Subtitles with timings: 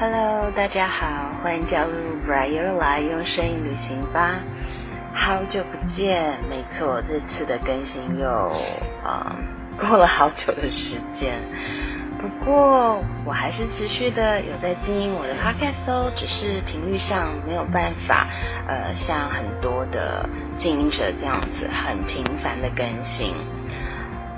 [0.00, 1.90] Hello，大家好，欢迎加入
[2.26, 4.36] Briar 来用声音旅行吧。
[5.12, 8.28] 好久不见，没错，这次的更新又
[9.04, 9.36] 啊
[9.80, 11.40] 过了好久的时间。
[12.20, 18.26] 不过我还是持续的有在经营我的 Podcast 哦，只是频率上没有办法，
[18.68, 20.28] 呃，像很多的
[20.60, 22.86] 经营者这样子很频繁的更
[23.16, 23.34] 新。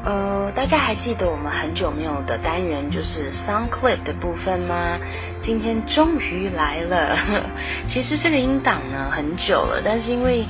[0.02, 4.98] 呃，大家还记得我们很久没有的单元就是 Sound Clip 的部分吗？
[5.44, 7.18] 今天终于来了。
[7.92, 10.46] 其实这个音档呢很久了，但是因为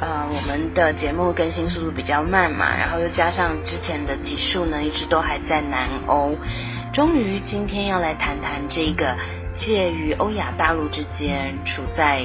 [0.00, 6.36] 呃我们的节目更新速度比较慢嘛，然后又加上之前的集数呢一直都还在南欧，
[6.94, 9.16] 终于今天要来谈谈这个
[9.60, 12.20] 介于欧亚大陆之间，处在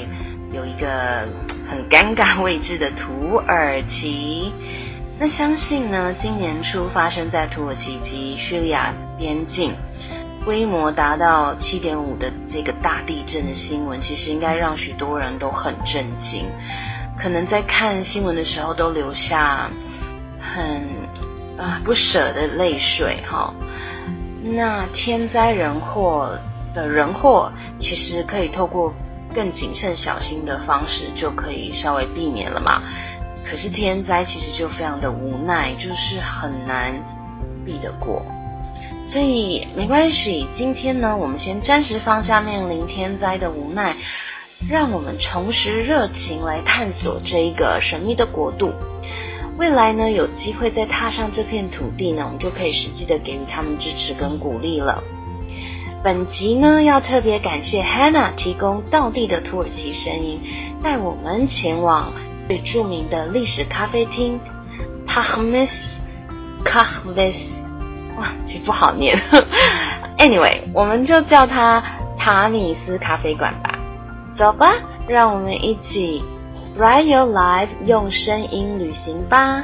[0.51, 1.27] 有一个
[1.67, 4.53] 很尴尬位置的土耳其。
[5.19, 9.73] 那相信呢，今年初发生在土耳其及叙利亚边境，
[10.45, 16.45] 规模达到七点五的这个大地震的新闻，其实应该让许多人都很震惊，
[17.19, 19.71] 可能在看新闻的时候都留下
[20.39, 20.87] 很
[21.57, 23.51] 啊不舍的泪水哈。
[24.43, 26.37] 那天灾人祸
[26.75, 28.93] 的人祸，其实可以透过
[29.33, 32.83] 更谨慎小心的方式，就可以稍微避免了嘛。
[33.49, 36.93] 可是天灾其实就非常的无奈，就是很难
[37.65, 38.21] 避得过，
[39.09, 40.45] 所以没关系。
[40.57, 43.95] 今天呢，我们先暂时放下面临天灾的无奈，
[44.69, 48.73] 让我们重拾热情来探索这一个神秘的国度。
[49.57, 55.01] 未来呢，有机会再踏上这片土地呢，我们就可以实际的给予他们支持跟鼓励了。
[56.03, 60.41] 本集呢，要特别感谢 Hannah 提供道地的土耳其声音，
[60.83, 62.11] 带我们前往。
[62.47, 64.39] 最著名的历史咖啡厅
[65.05, 65.73] t a h m i s
[66.63, 67.39] k a h v i s
[68.17, 69.19] 哇，这不好念。
[70.17, 71.83] Anyway，我们就叫它
[72.17, 73.77] 塔米斯咖啡馆吧。
[74.37, 74.73] 走吧，
[75.07, 76.23] 让我们一起
[76.79, 79.63] Ride Your Life，用声音旅行吧。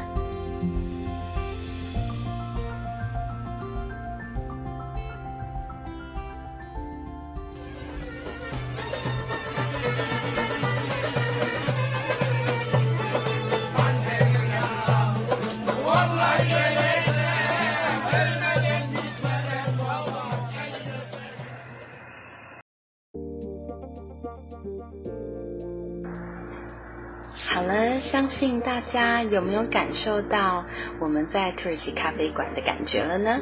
[27.54, 30.66] 好了，相信大家有没有感受到
[31.00, 33.40] 我们在土耳其咖啡馆的感觉了呢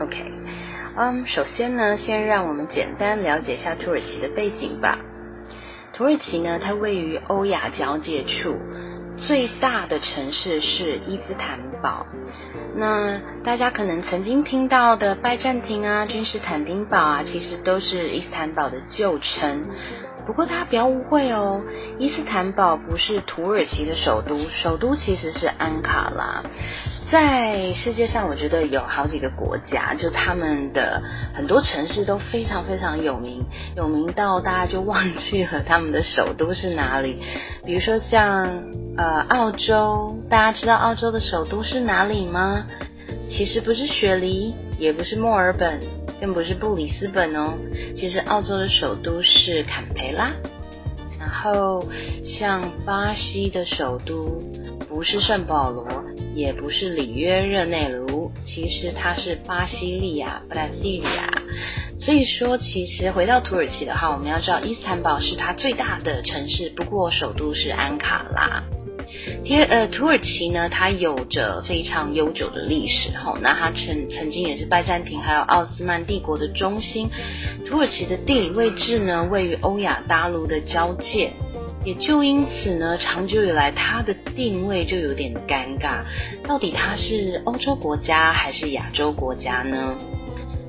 [0.00, 0.32] ？OK，
[0.96, 4.98] 嗯，首先呢，先让我们简单了解一下土耳其的背景吧。
[5.92, 8.56] 土耳其呢，它位于欧亚交界处，
[9.18, 12.06] 最大的城市是伊斯坦堡。
[12.74, 19.62] 那大家可能曾经听到的拜占庭啊、君士坦丁堡啊，其实都是伊斯坦堡的旧称。
[20.30, 21.60] 不过大家不要误会哦，
[21.98, 26.40] 伊斯坦堡不是土耳其的首都，首都其实是安卡拉。
[27.10, 31.02] 在世界上，我觉得有好几个国家，就他们的
[31.34, 33.44] 很多城市都非常非常有名，
[33.76, 37.20] 有名到大家就忘记了他们的首都是哪里。
[37.64, 38.62] 比如说像
[38.96, 42.64] 呃澳洲，大家知道澳洲的首都是哪里吗？
[43.28, 45.80] 其实不是雪梨，也不是墨尔本。
[46.20, 47.54] 更不是布里斯本哦，
[47.96, 50.30] 其实澳洲的首都是坎培拉。
[51.18, 51.84] 然后
[52.34, 54.38] 像巴西的首都
[54.88, 55.86] 不是圣保罗，
[56.34, 61.30] 也不是里约热内卢，其实它是巴西利亚 （Brasilia）。
[62.00, 68.62] 所以说，其实回到土耳其的话，我们要知道伊斯坦堡是它最大的城市，不过首都是安卡拉。
[69.44, 77.08] 第二，呃，土耳其呢，它有着非常悠久的历史，哈，那它曾曾经也是拜占庭还有奥斯曼帝国的中心。
[77.66, 81.30] 土耳其的地理位置呢，位于欧亚大陆的交界，
[81.84, 86.02] 也就因此呢，长久以来它的定位就有点尴尬，
[86.46, 89.94] 到底它是欧洲国家还是亚洲国家呢？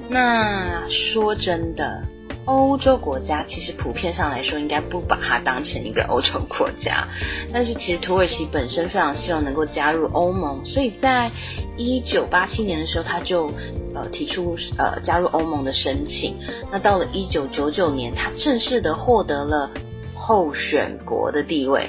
[0.10, 2.01] 那说真的。
[2.46, 7.08] 欧洲国家其实普遍上来说，应该不把它当成一个欧洲国家。
[7.54, 11.30] 但是其实土耳其本身非常希望能够加入欧盟，所以在
[11.78, 13.52] 一九八七年的时候，他就
[13.94, 16.36] 呃提出呃加入欧盟的申请。
[16.72, 19.70] 那到了一九九九年，他正式的获得了
[20.16, 21.88] 候选国的地位。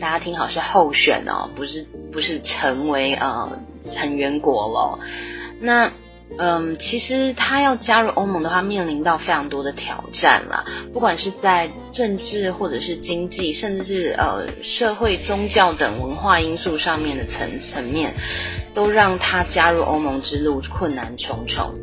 [0.00, 3.60] 大家听好，是候选哦，不是不是成为呃
[3.92, 4.98] 成员国了。
[5.60, 5.92] 那。
[6.36, 18.14] 嗯，其实他要加入欧盟的话，面临到非常多的挑战啦，不管是在政治或者是经济，甚至是呃社会、宗教等文化因素上面的层层面，
[18.74, 21.74] 都让他加入欧盟之路困难重重。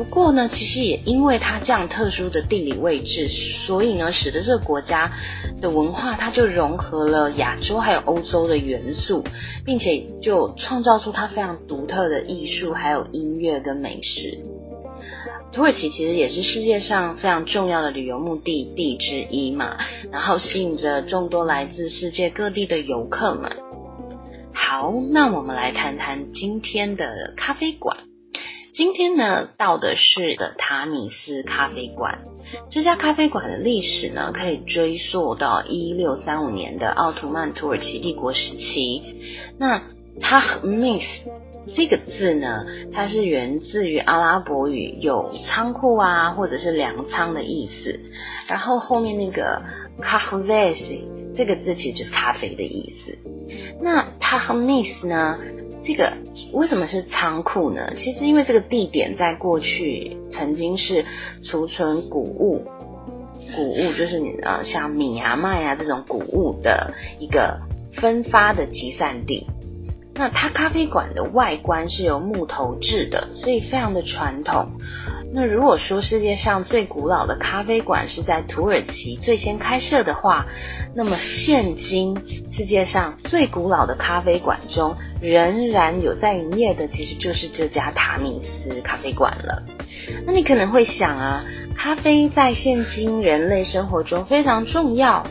[0.00, 3.28] 不过呢，其实也因为它这样特殊的地理位置，
[3.66, 5.12] 所以呢，使得这个国家
[5.60, 9.22] 的文化它就融合了亚洲还有欧洲的元素，
[9.62, 14.38] 并且就创造出它非常独特的艺术还有音乐跟美食。
[15.52, 19.76] 土耳其其实也是世界上非常重要的旅游目的地之一嘛，
[20.10, 23.52] 然后吸引着众多来自世界各地的游客们。
[24.54, 28.09] 好，那我们来谈谈今天的咖啡馆。
[28.80, 32.20] 今天呢，到的是的塔米斯咖啡馆。
[32.70, 39.02] 这家咖啡馆的历史呢，可以追溯到一六三五年的奥图曼土耳其帝国时期。
[39.58, 39.82] 那
[40.18, 41.02] Tahmis
[41.76, 48.00] 这个字呢，它是源自于阿拉伯语，有仓库啊，或者是粮仓的意思。
[48.48, 49.62] 然后后面那个
[50.00, 51.02] Kahvesi
[51.34, 53.18] 这个字其实就是咖啡的意思。
[53.82, 55.38] 那 Tahmis 呢？
[55.84, 56.12] 这个
[56.52, 57.86] 为什么是仓库呢？
[57.96, 61.04] 其实因为这个地点在过去曾经是
[61.44, 62.64] 储存谷物，
[63.54, 67.60] 谷物就是你呃像米啊麦啊这种谷物的一个
[67.94, 69.46] 分发的集散地。
[70.14, 74.72] 那它咖啡馆的外观是由木头制的，所以非常的传统。
[75.32, 80.46] 那如果说世界上最古老的咖啡馆是在土耳其最先开设的话，
[80.94, 81.16] 那么
[81.46, 82.16] 现今
[82.52, 89.62] 世界上最古老的咖啡馆中仍然有在营业的，其实就是这家塔米斯咖啡馆了。
[90.26, 91.44] 那你可能会想啊，
[91.76, 95.22] 咖啡在现今人类生活中非常重要，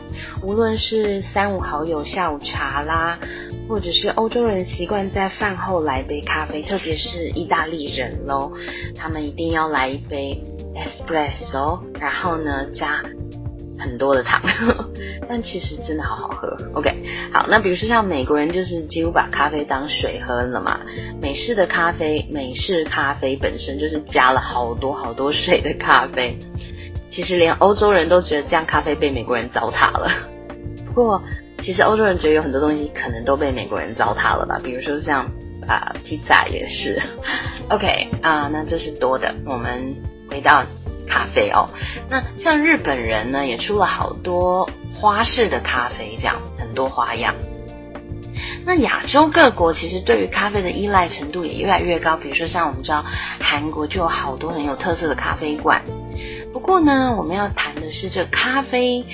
[0.42, 3.18] 无论是三五好友下午茶啦。
[3.68, 8.52] 或者是欧洲人习惯在饭后来杯咖啡，特别是意大利人喽，
[8.96, 10.42] 他们一定要来一杯
[10.74, 13.00] espresso，然后呢加
[13.80, 14.40] 很多的糖，
[15.28, 16.56] 但其实真的好好喝。
[16.74, 16.94] OK，
[17.32, 20.80] 好，那比如说像美国人就是几乎把咖啡当水喝了嘛，
[21.20, 26.38] 美式的咖啡，美式咖啡本身就是加了好多好多水的咖啡，
[27.10, 30.10] 其实连欧洲人都觉得这样咖啡被美国人糟蹋了。
[30.94, 31.20] 不过。
[31.62, 35.30] 其实欧洲人觉得有很多东西可能都被美国人糟蹋了吧，比如说像
[35.68, 36.98] 啊披萨也是。
[37.68, 39.30] OK 啊，那这是多的。
[39.44, 39.94] 我们
[40.30, 40.64] 回到
[41.10, 41.66] 咖啡哦，
[42.08, 47.34] 那像日本人呢也出了好多花式的咖啡，这样很多花样。
[48.64, 53.04] 那亚洲各国其实对于咖啡的依赖程度也越来越高，比如说像我们知道
[53.40, 55.82] 韩国就有好多很有特色的咖啡馆。
[56.52, 59.04] 不过呢，我们要谈的是这咖啡。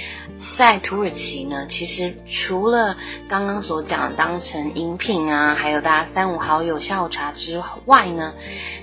[0.56, 2.96] 在土耳其呢，其实除了
[3.28, 8.32] 刚刚所讲当成饮品啊，还有大家三五好友下午茶之外呢，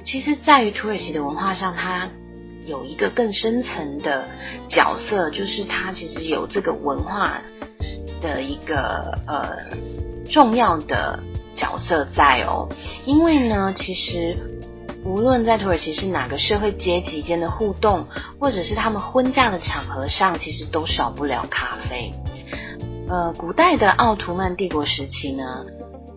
[0.05, 2.07] 其实在于土耳其的文化上，它
[2.65, 4.25] 有一个更深层的
[4.69, 7.41] 角色，就是它其实有这个文化
[8.21, 9.57] 的一个呃
[10.31, 11.19] 重要的
[11.55, 12.69] 角色在哦，
[13.05, 14.37] 因为呢，其实。
[15.05, 18.07] 无论在土耳其是哪个社会阶级间的互动，
[18.39, 22.09] 或者是他们婚嫁的场合上，其实都少不了咖啡。
[23.09, 25.65] 呃，古代的奥图曼帝国时期呢，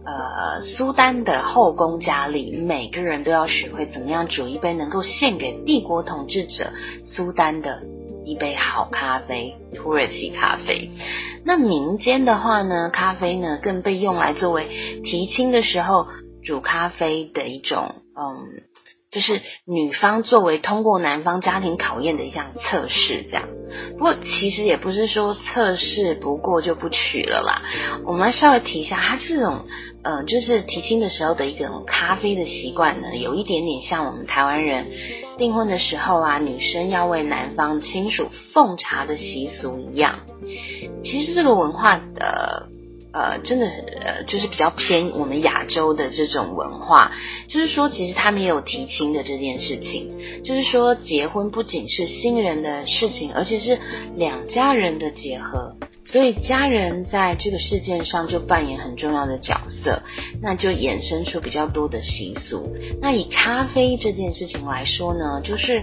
[0.06, 6.70] 呃，苏丹的后宫佳丽每个人都要学会怎么样煮一杯能够献给帝国统治者
[7.12, 7.82] 苏丹的
[8.24, 10.90] 一杯好咖啡——土耳其咖啡。
[11.44, 16.06] 那民间的话呢，咖啡呢更被用来作为提亲的时候
[16.44, 18.62] 煮咖啡的一种，嗯。
[19.16, 23.48] 就是女方作为通过男方家庭考验的一项测试，这样。
[23.92, 27.62] 不过其实也不是说测试不过就不娶了啦。
[28.04, 29.64] 我们来稍微提一下，它这种，
[30.02, 34.84] 呃，就是提亲的时候的一种咖啡的习惯呢，有一点点像我们台湾人
[35.38, 40.18] 订婚的时候啊，女生要为男方亲属奉茶的习俗一样。
[41.02, 42.68] 其实这个文化的。
[43.16, 43.66] 呃，真的
[44.04, 47.10] 呃，就是比较偏我们亚洲的这种文化，
[47.48, 53.78] 就是说，其实他们也有提亲的这件事情，就是说，结婚不仅是新人的事情，而且是
[54.16, 60.02] 两家人的结合，所以家人在这个事件上就扮演很重要的角色，
[60.42, 62.70] 那就衍生出比较多的习俗。
[63.00, 65.82] 那以咖啡这件事情来说呢，就是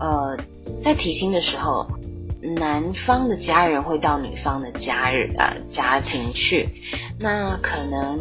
[0.00, 0.36] 呃，
[0.82, 1.86] 在提亲的时候。
[2.56, 6.68] 男方的家人会到女方的家人呃家庭去，
[7.20, 8.18] 那可能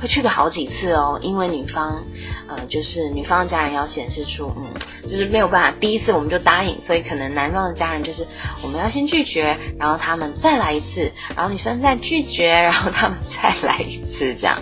[0.00, 2.02] 会去个好几次哦，因为女方
[2.48, 4.64] 呃就是女方的家人要显示出嗯
[5.02, 8.26] 就是没有办法第一次我们就答应，所以可能男方的家人就是
[8.64, 14.56] 我们要先拒绝，然后他们再来一次，然后女生再拒绝，然后他们再来一次这样。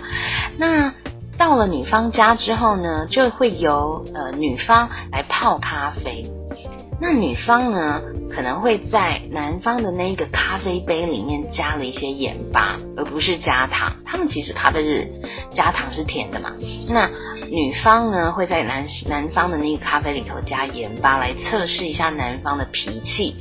[0.57, 0.93] 那
[1.37, 6.23] 到了女方家之后呢，就会由呃女方来泡咖啡。
[7.01, 13.89] 那女方呢，可能会在男方的那一个咖啡杯里面加了一些盐巴，而不是加糖。
[14.05, 15.07] 他们其实咖啡是
[15.49, 16.51] 加糖是甜的嘛。
[16.89, 17.09] 那
[17.49, 23.35] 女方呢，会在男男方的那个咖啡里头加盐巴，来测试一下男方的脾气。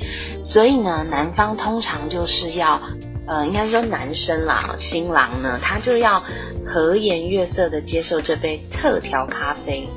[0.45, 2.81] 所以呢，男方通常就是要，
[3.27, 6.23] 呃，应该说男生啦，新郎呢，他就要
[6.65, 9.89] 和颜悦色的接受这杯特调咖啡。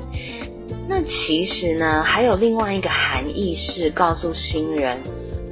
[1.06, 4.98] 其实呢，还有另外一个含义是告诉新人，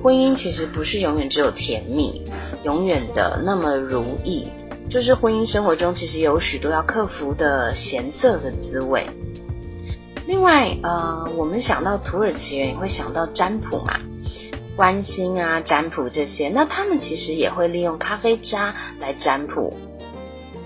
[0.02, 2.22] 婚姻其实不是永远只有甜蜜，
[2.64, 4.48] 永远的那么如意。
[4.90, 9.06] 就是婚姻生活中其实有许多要克服的咸涩的滋味。
[10.26, 14.00] 另外，呃，我们想到土耳其人也会想到占卜嘛，
[14.76, 16.48] 关心啊，占卜这些。
[16.48, 19.72] 那他们其实也会利用咖啡渣来占卜。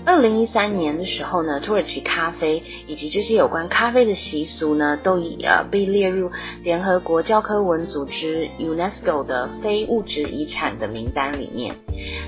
[0.05, 6.31] 二零一三年的时候呢，土耳其咖啡以及这些有关咖啡的习俗呢，都已呃被列入
[6.63, 11.75] 联合国教科文组织 UNESCO 的非物质遗产的名单里面。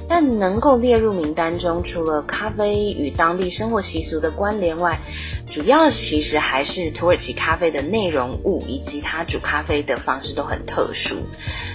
[0.08, 5.00] 但能够列入名单中，除了咖啡与当地生活习俗的关联外，
[5.48, 11.16] 主要其实还是土耳其咖啡的内容物以及它煮咖啡的方式都很特殊。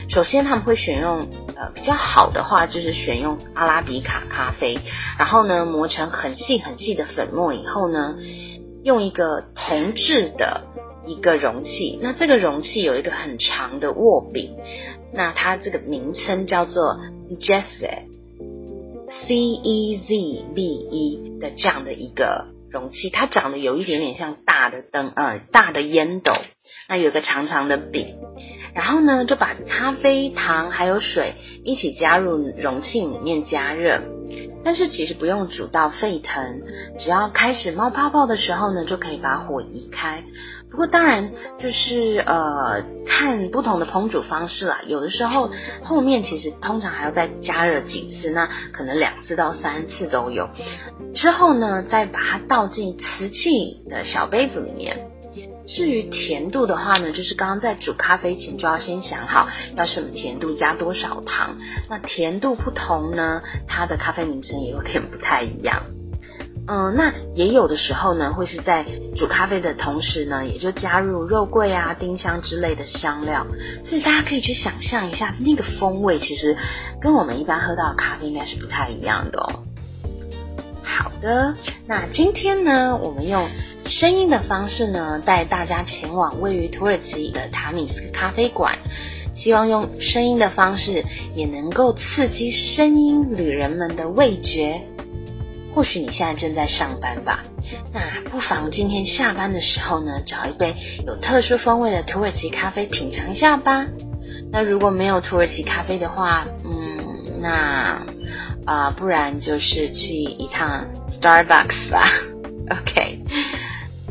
[0.09, 1.21] 首先，他们会选用
[1.57, 4.79] 呃比较好的话，就是选用阿拉比卡咖啡，
[5.19, 8.17] 然后呢磨成很细很细的粉末以后呢，
[8.83, 10.63] 用一个铜制的
[11.07, 14.55] 一个容器，那这个容器有一个很长的握柄，
[15.15, 16.99] 那它这个名称叫做
[17.39, 22.53] Jesse，C E Z B E 的这样的一个。
[22.73, 26.33] 容器，它长得有一点点像大的灯，呃，大的烟斗。
[26.89, 28.17] 那有个长长的柄，
[28.75, 31.35] 然后呢，就把咖啡、糖还有水
[31.65, 34.01] 一起加入容器里面加热。
[34.64, 36.62] 但是其实不用煮到沸腾，
[36.99, 40.23] 只要开始冒泡泡的时候呢，就可以把火移开。
[40.71, 45.50] 不过当然就是呃看不同的烹煮方式啦，有的时候
[45.85, 50.49] 后面其实通常还要再加热几次，那可能两次到三次都有。
[51.14, 55.12] 之后呢，再把它倒进瓷器的小杯子里面。
[55.67, 61.57] 至于甜度的话呢，就是刚刚在煮咖啡前就要先想好要什么甜度，加多少糖。
[61.89, 65.83] 那甜度不同呢，它的咖啡名称也有点不太一样。
[66.69, 68.85] 嗯，那也有的时候呢，会是在
[69.17, 73.47] 煮咖啡的同时呢，也就加入肉桂啊、丁香之类的香料。
[73.89, 76.57] 所以大家可以去想象一下，那个风味其实
[77.01, 79.65] 跟我们一般喝到的咖啡应该是不太一样的哦。
[80.85, 81.55] 好的，
[81.87, 83.49] 那今天呢，我们用。
[84.01, 88.75] 声音的方式呢，带大家前往位于土耳其的塔米斯咖啡馆，
[89.37, 94.81] 希望用声音的方式也能够刺激声音旅人们的味觉。
[95.75, 97.43] 或许你现在正在上班吧，
[97.93, 100.75] 那不妨今天下班的时候呢，找一杯
[101.07, 103.87] 有特殊风味的土耳其咖啡品尝一下吧。
[104.51, 108.03] 那如果没有土耳其咖啡的话，嗯，那
[108.65, 110.87] 啊，不然就是去一趟
[111.21, 112.03] Starbucks 吧。
[112.71, 113.19] OK。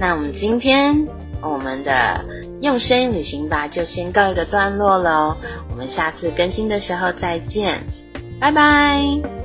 [0.02, 1.08] 那我们今天
[1.44, 2.26] 我们的
[2.60, 5.38] 用声音旅行吧就先告一个段落喽，
[5.70, 7.84] 我们下次更新的时候再见，
[8.40, 9.41] 拜拜。